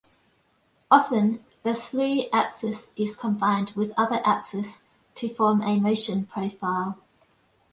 [0.89, 4.81] Often the slew axis is combined with other axis
[5.13, 6.97] to form a motion profile.